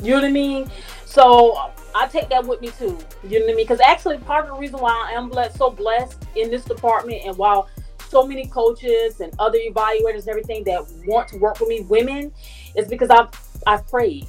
[0.00, 0.70] You know what I mean?
[1.04, 2.98] So I take that with me too.
[3.26, 3.64] You know what I mean?
[3.64, 7.22] Because actually, part of the reason why I am blessed, so blessed in this department,
[7.24, 7.68] and while
[8.08, 12.32] so many coaches and other evaluators and everything that want to work with me, women,
[12.76, 13.28] is because I've
[13.66, 14.26] I've prayed,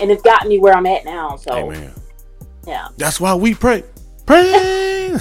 [0.00, 1.36] and it's gotten me where I'm at now.
[1.36, 1.92] So Amen.
[2.66, 2.88] yeah.
[2.96, 3.84] That's why we pray.
[4.26, 4.50] Pray.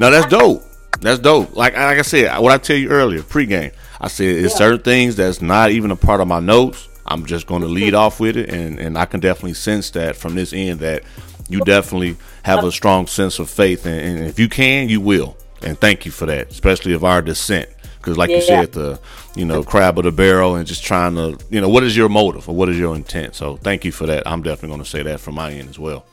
[0.00, 0.62] no, that's dope.
[1.00, 1.54] That's dope.
[1.56, 3.72] Like like I said, what I tell you earlier, pregame.
[4.04, 4.58] I said it's Yeah.
[4.58, 6.88] certain things that's not even a part of my notes.
[7.06, 7.74] I'm just going to hmm.
[7.74, 11.04] lead off with it, and and I can definitely sense that from this end that
[11.48, 15.36] you definitely have a strong sense of faith, and, and if you can, you will.
[15.62, 18.60] And thank you for that, especially of our descent, because like you Yeah.
[18.60, 19.00] said, the
[19.34, 22.10] you know crab of the barrel, and just trying to you know what is your
[22.10, 23.34] motive or what is your intent.
[23.34, 24.22] So thank you for that.
[24.26, 26.04] I'm definitely going to say that from my end as well.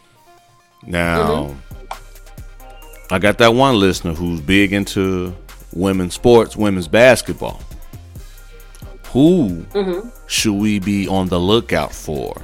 [0.87, 3.13] Now, mm-hmm.
[3.13, 5.35] I got that one listener who's big into
[5.73, 7.61] women's sports, women's basketball.
[9.11, 9.65] Who
[10.27, 12.41] should we be on the lookout for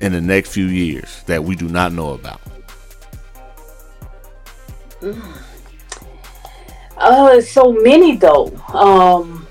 [0.00, 2.40] in the next few years that we do not know about?
[6.96, 8.46] Oh, it's so many though.
[8.68, 9.46] Um,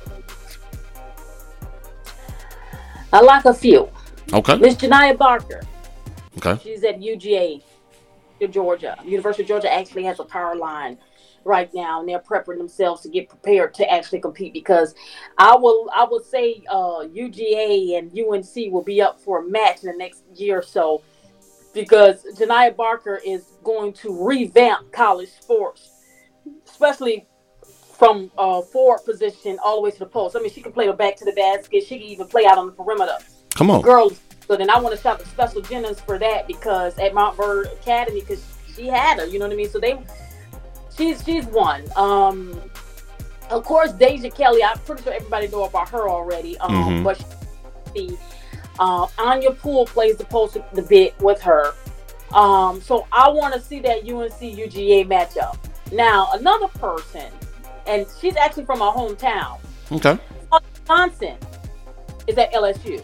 [3.11, 3.89] I like a few.
[4.31, 4.55] Okay.
[4.57, 5.61] Miss Janiyah Barker.
[6.37, 6.57] Okay.
[6.63, 7.61] She's at UGA,
[8.49, 8.97] Georgia.
[9.03, 10.97] University of Georgia actually has a power line
[11.45, 14.53] right now, and they're prepping themselves to get prepared to actually compete.
[14.53, 14.95] Because
[15.37, 19.83] I will, I will say, uh, UGA and UNC will be up for a match
[19.83, 21.03] in the next year or so.
[21.73, 25.89] Because Janiyah Barker is going to revamp college sports
[26.69, 27.25] especially
[27.97, 30.35] from uh, forward position all the way to the post.
[30.35, 31.83] I mean, she can play the back to the basket.
[31.83, 33.17] She can even play out on the perimeter.
[33.55, 33.81] Come on.
[33.81, 34.19] Girls.
[34.47, 37.71] So then I want to shout out Special Jennings for that because at Mount Vernon
[37.79, 38.43] Academy, because
[38.75, 39.69] she had her, you know what I mean.
[39.69, 39.97] So they,
[40.97, 41.83] she's she's one.
[41.95, 42.59] Um,
[43.49, 44.63] of course, Deja Kelly.
[44.63, 46.57] I'm pretty sure everybody know about her already.
[46.59, 47.03] Um, Mhm.
[47.03, 47.23] but
[47.95, 48.17] she,
[48.79, 51.73] uh, Anya Poole plays the post the bit with her.
[52.31, 55.57] Um, so I want to see that UNC UGA matchup.
[55.91, 57.31] Now another person,
[57.85, 59.59] and she's actually from my hometown.
[59.91, 60.17] Okay.
[60.87, 61.37] Johnson
[62.27, 63.01] is at LSU.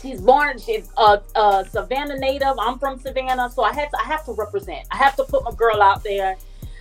[0.00, 0.58] She's born.
[0.58, 2.54] She's a, a Savannah native.
[2.60, 3.98] I'm from Savannah, so I had to.
[3.98, 4.86] I have to represent.
[4.92, 6.36] I have to put my girl out there.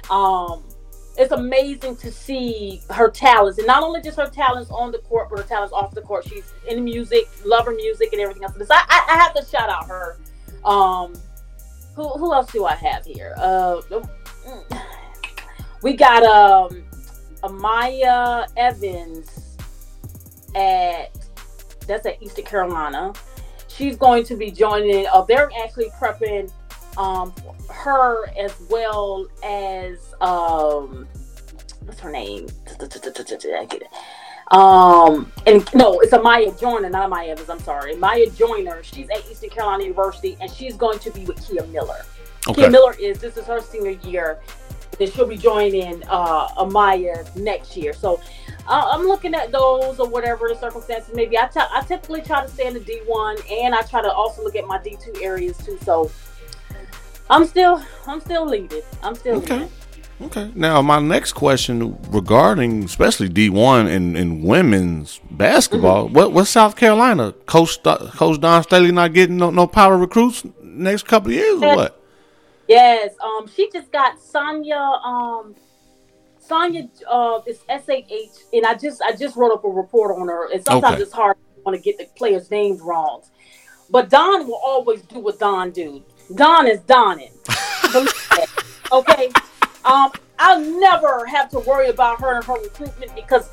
[0.10, 0.64] Um,
[1.18, 5.30] it's amazing to see her talents, and not only just her talents on the court,
[5.30, 6.28] but her talents off the court.
[6.28, 8.54] She's in music, love her music, and everything else.
[8.56, 10.18] So I, I, I have to shout out her.
[10.64, 11.14] Um,
[11.96, 13.34] who, who else do I have here?
[13.38, 14.82] Uh, mm,
[15.82, 16.84] we got um,
[17.42, 19.58] Amaya Evans
[20.56, 21.18] at
[21.88, 23.14] that's at Eastern Carolina.
[23.68, 25.08] She's going to be joining.
[25.08, 26.52] Uh, they're actually prepping
[26.98, 27.34] um,
[27.70, 31.08] her as well as um,
[31.86, 32.48] what's her name?
[32.68, 33.88] I get it.
[34.52, 37.50] Um, and no, it's a Maya Joyner, not a Maya Evans.
[37.50, 38.82] I'm sorry, Maya Joyner.
[38.82, 42.06] She's at Eastern Carolina University, and she's going to be with Kia Miller.
[42.48, 42.62] Okay.
[42.62, 44.40] Kia Miller is this is her senior year.
[44.98, 47.94] Then she'll be joining uh, Amaya next year.
[47.94, 48.20] So
[48.68, 51.38] uh, I'm looking at those or whatever the circumstances may be.
[51.38, 54.44] I t- I typically try to stay in the D1, and I try to also
[54.44, 55.78] look at my D2 areas too.
[55.84, 56.10] So
[57.30, 58.82] I'm still I'm still leading.
[59.04, 59.56] I'm still Okay.
[59.56, 59.72] leading.
[60.22, 60.52] Okay.
[60.56, 66.16] Now, my next question regarding especially D1 and, and women's basketball, Mm-hmm.
[66.16, 67.34] what what's South Carolina?
[67.46, 71.70] Coach Coach Dawn Staley not getting no, no power recruits next couple of years or
[71.70, 72.02] what?
[72.68, 74.76] Yes, um, she just got Sonya.
[74.76, 75.56] Um,
[76.40, 80.52] Sonya uh, is SAH, and I just I just wrote up a report on her.
[80.52, 81.04] And sometimes Okay.
[81.04, 83.22] it's hard to want to get the players' names wrong,
[83.90, 86.04] but Dawn will always do what Don do.
[86.36, 87.32] Dawn is Donning.
[88.92, 89.30] Okay,
[89.86, 93.50] um, I'll never have to worry about her and her recruitment because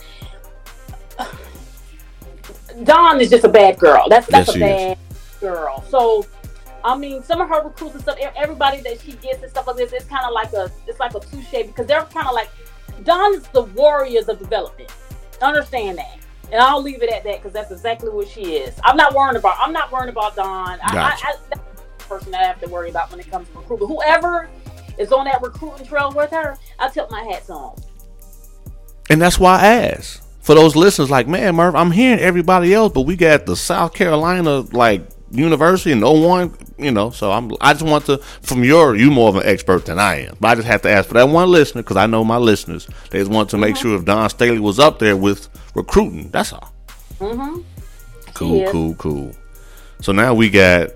[2.84, 4.08] Dawn is just a bad girl.
[4.08, 4.96] That's that's Yes, a she is.
[4.96, 4.98] bad
[5.40, 5.84] girl.
[5.88, 6.26] So
[6.84, 9.76] I mean, some of her recruits and stuff, everybody that she gets and stuff like
[9.76, 12.50] this, it's kind of like a, it's like a touche because they're kind of like,
[13.04, 14.92] Dawn is the warriors of development.
[15.40, 16.18] Understand that,
[16.52, 18.78] and I'll leave it at that because that's exactly what she is.
[18.84, 20.78] I'm not worrying about, I'm not worrying about Dawn.
[20.92, 20.98] Gotcha.
[20.98, 21.60] I, I, the
[22.08, 23.90] person that I have to worry about when it comes to recruitment.
[23.90, 24.48] Whoever
[24.98, 27.76] is on that recruiting trail with her, I tip my hats on.
[29.10, 30.22] And that's why I asked.
[30.40, 33.94] For those listeners, like, man, Murph, I'm hearing everybody else, but we got the South
[33.94, 37.08] Carolina like university and no one, you know.
[37.10, 40.26] So I'm, I just want to, from your, you more of an expert than I
[40.26, 42.36] am, but I just have to ask for that one listener because I know my
[42.36, 42.86] listeners.
[43.10, 46.28] They just want to make sure if Dawn Staley was up there with recruiting.
[46.30, 46.72] That's all.
[47.20, 47.62] Mm-hmm.
[48.34, 48.70] Cool, Yeah.
[48.70, 49.32] cool, cool.
[50.02, 50.90] So now we got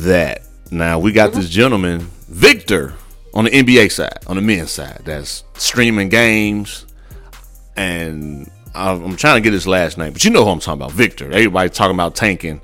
[0.00, 0.42] that.
[0.70, 2.94] Now we got this gentleman, Victor,
[3.32, 6.86] on the NBA side, on the men's side, that's streaming games.
[7.76, 10.80] And I'm I'm trying to get his last name, but you know who I'm talking
[10.80, 11.26] about, Victor.
[11.26, 12.60] Everybody talking about tanking.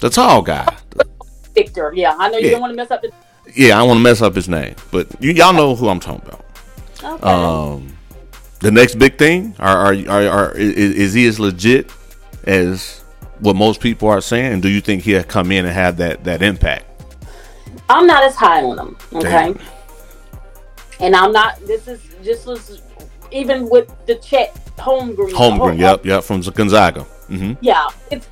[0.00, 0.76] The tall guy.
[1.54, 2.50] Victor, yeah, I know you Yeah.
[2.52, 3.12] don't want to mess up the.
[3.54, 6.00] Yeah, I don't want to mess up his name, but you, y'all know who I'm
[6.00, 6.44] talking about.
[7.02, 7.22] Okay.
[7.22, 7.96] Um,
[8.60, 11.90] the next big thing are are are, are is, is he as legit
[12.44, 13.01] as
[13.42, 14.52] what most people are saying?
[14.52, 16.86] And do you think he'll come in and have that that impact?
[17.90, 18.96] I'm not as high on them.
[19.12, 19.52] Okay.
[19.52, 19.60] Damn.
[21.00, 21.58] And I'm not.
[21.66, 22.80] This is just was
[23.30, 24.56] even with the Chet.
[24.78, 27.02] Holmgren, Hol- yep, yep, from Gonzaga.
[27.02, 28.26] hmm Yeah, it's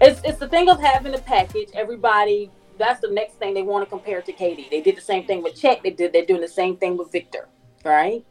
[0.00, 1.68] it's it's the thing of having a package.
[1.74, 4.70] Everybody, that's the next thing they want to compare to KD.
[4.70, 5.82] They did the same thing with Chet.
[5.82, 6.12] They did.
[6.12, 7.48] They're doing the same thing with Victor.
[7.84, 8.24] Right.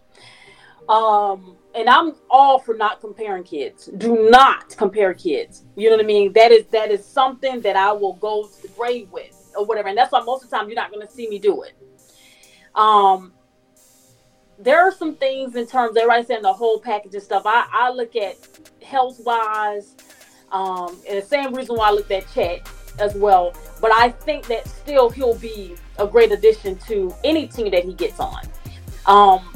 [0.89, 3.89] Um, and I'm all for not comparing kids.
[3.97, 5.63] Do not compare kids.
[5.75, 6.34] You know what I mean?
[6.34, 9.88] That is that is something that I will go to the grave with or whatever.
[9.88, 11.73] And that's why most of the time you're not going to see me do it.
[12.75, 13.34] Um,
[14.57, 17.43] there are some things in terms everybody's saying the whole package and stuff.
[17.45, 18.36] I, I look at
[18.84, 19.95] health wise,
[20.51, 22.67] um, and the same reason why I looked at Chet
[22.99, 23.53] as well.
[23.81, 27.93] But I think that still he'll be a great addition to any team that he
[27.93, 28.43] gets on.
[29.05, 29.51] Um,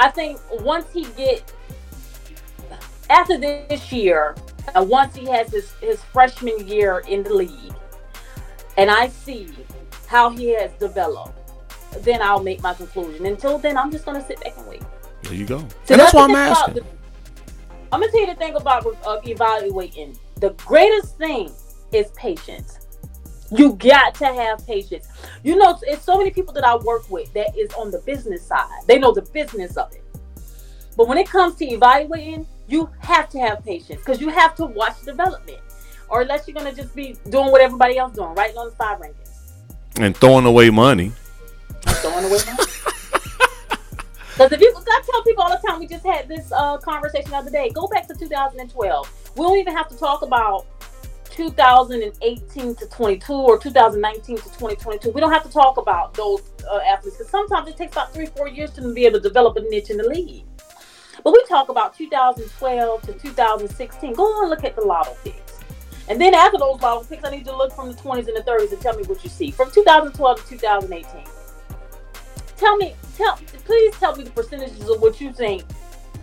[0.00, 1.52] I think once he get
[3.10, 4.34] after this year,
[4.74, 7.74] and once he has his, his freshman year in the league,
[8.78, 9.50] and I see
[10.06, 11.36] how he has developed,
[11.98, 13.26] then I'll make my conclusion.
[13.26, 14.82] Until then, I'm just gonna sit back and wait.
[15.22, 15.58] There you go.
[15.84, 16.74] So and that's why I'm asking.
[16.76, 16.84] the-
[17.92, 20.18] I'm gonna tell you the thing about uh, evaluating.
[20.36, 21.52] The greatest thing
[21.92, 22.86] is patience.
[23.50, 25.08] You got to have patience.
[25.42, 28.46] You know, it's, so many people that I work with that is on the business
[28.46, 28.68] side.
[28.86, 30.04] They know the business of it.
[30.96, 34.66] But when it comes to evaluating, you have to have patience because you have to
[34.66, 35.58] watch development,
[36.08, 38.98] or unless you're gonna just be doing what everybody else doing, writing on the five
[38.98, 39.52] rankings,
[39.98, 41.12] And throwing away money.
[41.86, 42.64] and throwing away money.
[44.40, 47.30] Because if you, I tell people all the time, we just had this uh, conversation
[47.30, 47.68] the other day.
[47.68, 49.32] Go back to 2012.
[49.36, 50.64] We don't even have to talk about
[51.30, 55.10] 2018 to 22 or 2019 to 2022.
[55.10, 56.40] We don't have to talk about those
[56.70, 59.56] uh, athletes because sometimes it takes about three, four years to be able to develop
[59.56, 60.44] a niche in the league.
[61.22, 64.14] But we talk about 2012 to 2016.
[64.14, 65.60] Go and look at the lotto picks.
[66.08, 68.42] And then after those lotto picks, I need to look from the 20s and the
[68.42, 69.50] 30s and tell me what you see.
[69.50, 71.24] From 2012 to 2018.
[72.56, 75.64] Tell me, tell please tell me the percentages of what you think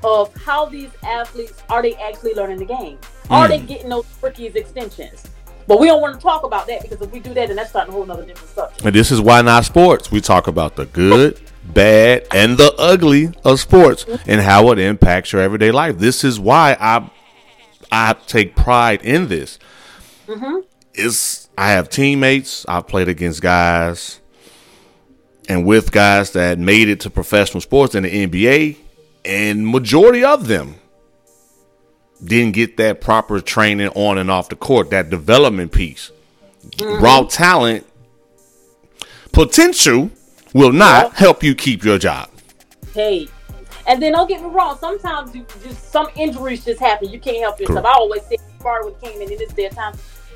[0.04, 2.98] of how these athletes are they actually learning the game?
[3.30, 3.52] Are hmm.
[3.52, 5.28] they getting those rookies extensions?
[5.68, 7.72] But we don't want to talk about that because if we do that, then that's
[7.72, 8.86] starting a whole nother different subject.
[8.86, 10.10] And this is why not sports.
[10.10, 14.30] We talk about the good, bad, and the ugly of sports mm-hmm.
[14.30, 15.98] and how it impacts your everyday life.
[15.98, 17.10] This is why I
[17.92, 19.60] I take pride in this.
[20.28, 20.60] Mm-hmm.
[20.94, 22.66] It's I have teammates.
[22.68, 24.22] I've played against guys
[25.50, 28.78] and with guys that made it to professional sports in the NBA,
[29.26, 30.76] and majority of them
[32.24, 36.12] didn't get that proper training on and off the court, that development piece.
[36.70, 37.04] Mm-hmm.
[37.04, 37.86] Raw talent
[39.32, 40.10] potential
[40.54, 42.30] will not help you keep your job.
[42.94, 43.28] Hey.
[43.88, 47.10] And then don't get me wrong, sometimes you just some injuries just happen.
[47.10, 47.84] You can't help yourself.
[47.84, 47.96] Correct.
[47.96, 49.94] I always say Sparta came in in this their time.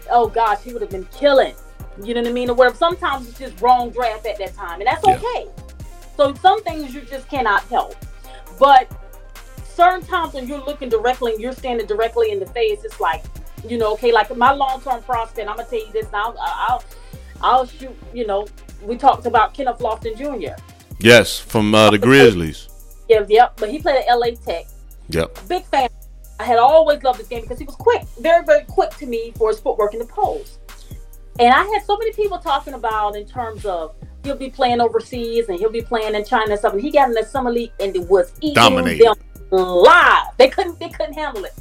[0.09, 1.53] Oh gosh, he would have been killing.
[2.01, 2.49] You know what I mean?
[2.49, 2.77] Or whatever.
[2.77, 4.79] Sometimes it's just wrong draft at that time.
[4.79, 5.15] And that's Yeah.
[5.15, 5.47] okay.
[6.15, 7.95] So some things you just cannot help.
[8.57, 8.89] But
[9.81, 13.23] certain times when you're looking directly and you're standing directly in the face, it's like,
[13.67, 16.35] you know, okay, like my long term prospect, I'm gonna tell you this now.
[16.39, 16.83] I'll
[17.41, 18.47] I'll shoot, you know,
[18.83, 20.61] we talked about Kenneth Lofton Jr.
[20.99, 22.67] Yes, from uh, the Grizzlies.
[23.09, 23.57] Yeah, yep.
[23.57, 24.65] But he played at LA Tech.
[25.09, 25.39] Yep.
[25.49, 25.89] Big fan.
[26.39, 29.33] I had always loved this game because he was quick, very, very quick to me
[29.35, 30.59] for his footwork in the post.
[31.39, 35.49] And I had so many people talking about in terms of he'll be playing overseas
[35.49, 36.73] and he'll be playing in China and stuff.
[36.73, 39.05] And he got in the summer league and it was eating Dominated.
[39.07, 39.15] them
[39.51, 40.27] live.
[40.37, 41.53] They couldn't, they couldn't handle it.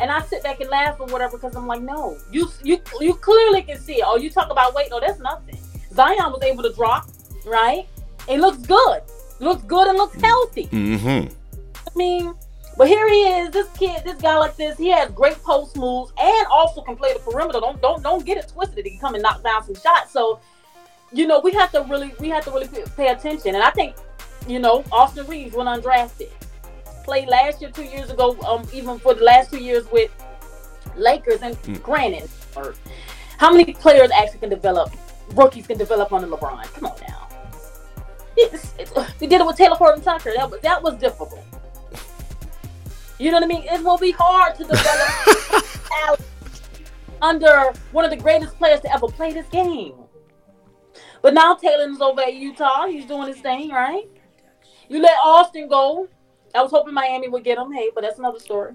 [0.00, 3.14] And I sit back and laugh or whatever because I'm like, no, you, you, you
[3.14, 3.96] clearly can see.
[3.96, 4.04] it.
[4.06, 4.88] Oh, you talk about weight?
[4.90, 5.58] No, that's nothing.
[5.92, 7.08] Zion was able to drop,
[7.46, 7.88] right?
[8.28, 9.00] It looks good.
[9.40, 10.66] Looks good and looks healthy.
[10.66, 11.32] Mm-hmm.
[11.76, 12.34] I mean,
[12.76, 14.76] but here he is, this kid, this guy like this.
[14.76, 17.60] He has great post moves and also can play the perimeter.
[17.60, 18.84] Don't don't don't get it twisted.
[18.84, 20.12] He can come and knock down some shots.
[20.12, 20.40] So,
[21.12, 23.54] you know, we have to really we have to really pay- pay attention.
[23.54, 23.96] And I think,
[24.46, 26.28] you know, Austin Reaves went undrafted.
[27.06, 30.10] Played last year, two years ago, um, even for the last two years with
[30.96, 31.40] Lakers.
[31.40, 32.74] And granted, or
[33.38, 34.92] how many players actually can develop?
[35.34, 36.64] Rookies can develop under LeBron.
[36.74, 37.22] Come on now.
[38.38, 40.30] It's, it's, we did it with Talen Horton Tucker.
[40.36, 41.42] That was that was difficult.
[43.18, 43.64] You know what I mean?
[43.64, 46.20] It will be hard to develop
[47.22, 49.94] under one of the greatest players to ever play this game.
[51.22, 52.86] But now Talen's over at Utah.
[52.86, 54.04] He's doing his thing, right?
[54.88, 56.08] You let Austin go.
[56.56, 57.72] I was hoping Miami would get him.
[57.72, 58.74] Hey, but that's another story.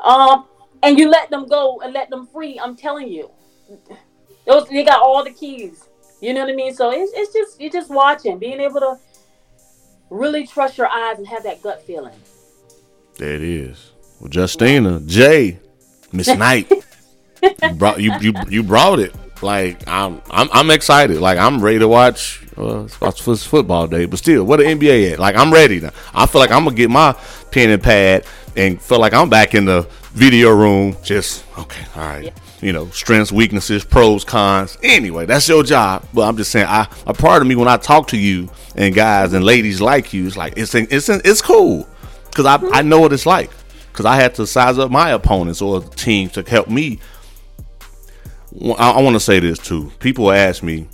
[0.00, 0.46] Um,
[0.82, 2.58] and you let them go and let them free.
[2.58, 3.30] I'm telling you,
[4.46, 5.88] those they got all the keys.
[6.20, 6.74] You know what I mean?
[6.74, 8.98] So it's, it's just you're just watching, being able to
[10.10, 12.14] really trust your eyes and have that gut feeling.
[13.16, 13.92] There it is.
[14.20, 15.58] Well, Justina, Jay,
[16.12, 16.70] Miss Knight,
[17.42, 19.14] you brought you you you brought it.
[19.42, 21.20] Like I'm I'm I'm excited.
[21.20, 22.40] Like I'm ready to watch.
[22.56, 25.18] Uh, it's football day, but still, what the NBA at?
[25.18, 25.90] Like I'm ready now.
[26.14, 27.16] I feel like I'm gonna get my
[27.50, 28.26] pen and pad
[28.56, 30.96] and feel like I'm back in the video room.
[31.02, 32.32] Just okay, all right.
[32.60, 34.78] You know, strengths, weaknesses, pros, cons.
[34.82, 36.06] Anyway, that's your job.
[36.14, 38.94] But I'm just saying, I a part of me when I talk to you and
[38.94, 41.88] guys and ladies like you, it's like it's it's it's cool
[42.26, 43.50] because I, I know what it's like
[43.92, 46.98] because I had to size up my opponents or teams to help me.
[48.78, 49.90] I, I want to say this too.
[49.98, 50.88] People ask me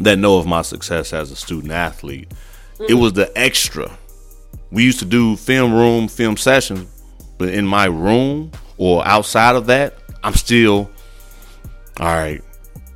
[0.00, 2.32] that know of my success as a student athlete.
[2.80, 3.00] It mm.
[3.00, 3.90] was the extra.
[4.70, 6.88] We used to do film room, film sessions,
[7.38, 10.90] but in my room or outside of that, I'm still
[11.98, 12.42] all right.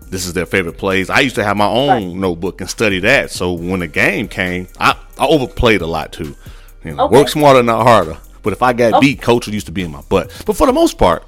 [0.08, 1.10] This is their favorite plays.
[1.10, 2.06] I used to have my own Right.
[2.06, 3.30] notebook and study that.
[3.30, 6.36] So when the game came, I, I overplayed a lot too.
[6.84, 7.16] You know, Okay.
[7.16, 8.16] Work smarter, not harder.
[8.42, 9.00] But if I got Okay.
[9.08, 10.30] beat, coach used to be in my butt.
[10.46, 11.24] But for the most part,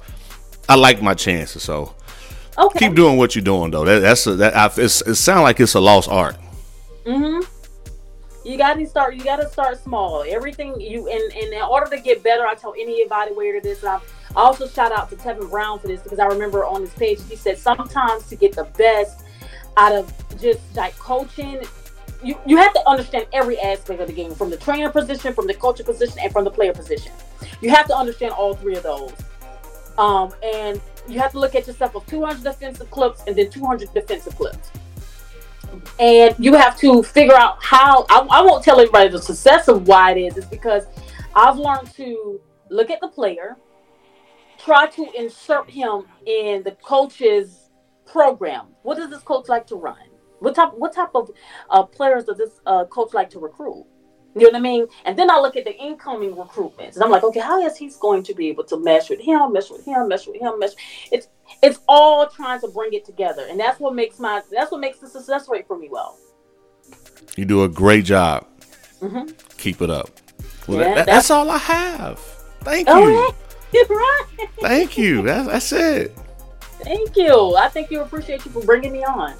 [0.69, 1.63] I like my chances.
[1.63, 1.93] So
[2.57, 2.79] Okay.
[2.79, 3.85] keep doing what you're doing, though.
[3.85, 4.55] That, that's a, that.
[4.55, 6.35] I, it's, it sounds like it's a lost art.
[7.05, 7.41] Mm-hmm.
[8.47, 9.15] You got to start.
[9.15, 10.23] You got to start small.
[10.27, 13.83] Everything you and, and in order to get better, I tell any evaluator this.
[13.83, 13.99] I
[14.35, 17.35] also shout out to Tevin Brown for this because I remember on his page he
[17.35, 19.23] said sometimes to get the best
[19.77, 21.61] out of just like coaching,
[22.23, 25.47] you, you have to understand every aspect of the game from the trainer position, from
[25.47, 27.11] the coaching position, and from the player position.
[27.61, 29.13] You have to understand all three of those.
[29.97, 33.93] Um, and you have to look at yourself of 200 defensive clips and then 200
[33.93, 34.71] defensive clips.
[35.99, 38.05] And you have to figure out how.
[38.09, 40.37] I, I won't tell everybody the success of why it is.
[40.37, 40.85] It's because
[41.35, 42.39] I've learned to
[42.69, 43.57] look at the player,
[44.57, 47.69] try to insert him in the coach's
[48.05, 48.67] program.
[48.83, 49.97] What does this coach like to run?
[50.39, 51.31] What type what type of
[51.69, 53.85] uh, players does this uh, coach like to recruit?
[54.39, 54.87] You know what I mean?
[55.05, 57.91] And then I look at the incoming recruitments, and I'm like, okay, how is he
[57.99, 60.71] going to be able to mesh with him, mesh with him, mesh with him, mesh?
[61.11, 61.27] It's
[61.63, 64.99] it's all trying to bring it together, and that's what makes my that's what makes
[64.99, 66.17] the success rate for me well.
[67.35, 68.47] You do a great job.
[69.01, 69.29] Mm-hmm.
[69.57, 70.09] Keep it up.
[70.67, 72.19] Well, Yeah, that- that- that's- that's all I have.
[72.61, 73.31] Thank you.
[73.73, 73.81] Yeah.
[73.89, 74.23] right.
[74.61, 75.23] Thank you.
[75.23, 76.17] That's, that's it.
[76.83, 77.57] Thank you.
[77.57, 79.35] I think you appreciate you for bringing me on.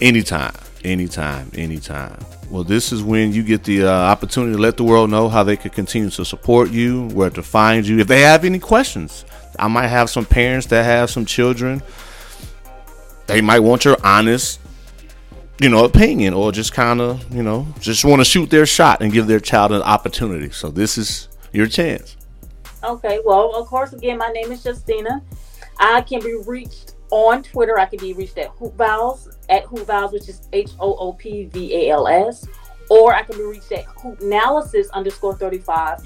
[0.00, 0.54] Anytime,
[0.84, 2.18] anytime, anytime.
[2.50, 5.42] Well, this is when you get the uh, opportunity to let the world know how
[5.42, 7.98] they could continue to support you, where to find you.
[7.98, 9.24] If they have any questions,
[9.58, 11.82] I might have some parents that have some children.
[13.26, 14.60] They might want your honest,
[15.58, 19.00] you know, opinion, or just kind of, you know, just want to shoot their shot
[19.00, 20.50] and give their child an opportunity.
[20.50, 22.16] So this is your chance.
[22.82, 25.22] Okay, well, of course, again, my name is Justina.
[25.78, 27.78] I can be reached on Twitter.
[27.78, 31.12] I can be reached at Hoop Vals, at Hoop Vals, which is H O O
[31.12, 32.46] P V A L S,
[32.90, 36.00] or I can be reached at Hoop Analysis underscore 35.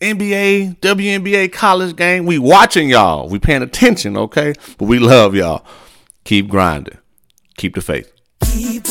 [0.00, 3.28] NBA, WNBA college game, we watching y'all.
[3.28, 4.54] We paying attention, okay?
[4.78, 5.64] But we love y'all.
[6.24, 6.98] Keep grinding.
[7.56, 8.12] Keep the faith.
[8.44, 8.86] Keep.